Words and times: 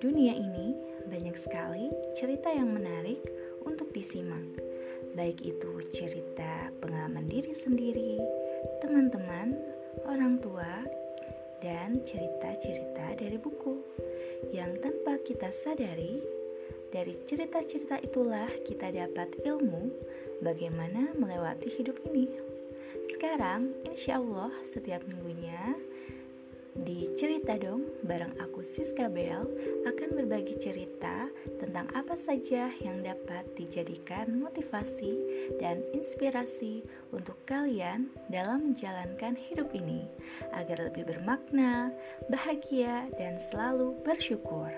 dunia 0.00 0.34
ini 0.34 0.74
banyak 1.06 1.36
sekali 1.36 1.92
cerita 2.16 2.50
yang 2.50 2.72
menarik 2.72 3.20
untuk 3.64 3.92
disimak, 3.92 4.44
baik 5.14 5.40
itu 5.44 5.80
cerita 5.92 6.72
pengalaman 6.80 7.28
diri 7.28 7.52
sendiri, 7.52 8.18
teman-teman, 8.80 9.54
orang 10.04 10.40
tua, 10.40 10.84
dan 11.64 12.04
cerita-cerita 12.04 13.16
dari 13.16 13.40
buku 13.40 13.80
yang 14.52 14.76
tanpa 14.80 15.16
kita 15.24 15.48
sadari. 15.48 16.20
Dari 16.94 17.10
cerita-cerita 17.26 17.98
itulah 18.06 18.46
kita 18.62 18.94
dapat 18.94 19.34
ilmu 19.42 19.90
bagaimana 20.44 21.10
melewati 21.18 21.66
hidup 21.74 21.98
ini. 22.06 22.30
Sekarang, 23.10 23.74
insya 23.82 24.22
Allah, 24.22 24.54
setiap 24.62 25.02
minggunya 25.10 25.74
Cerita 27.24 27.56
Dong, 27.56 27.88
bareng 28.04 28.36
aku 28.36 28.60
Siska 28.60 29.08
Bel 29.08 29.48
akan 29.88 30.12
berbagi 30.12 30.60
cerita 30.60 31.32
tentang 31.56 31.88
apa 31.96 32.20
saja 32.20 32.68
yang 32.84 33.00
dapat 33.00 33.48
dijadikan 33.56 34.44
motivasi 34.44 35.24
dan 35.56 35.80
inspirasi 35.96 36.84
untuk 37.16 37.40
kalian 37.48 38.12
dalam 38.28 38.68
menjalankan 38.68 39.40
hidup 39.40 39.72
ini 39.72 40.04
agar 40.52 40.92
lebih 40.92 41.08
bermakna, 41.08 41.96
bahagia, 42.28 43.08
dan 43.16 43.40
selalu 43.40 43.96
bersyukur. 44.04 44.68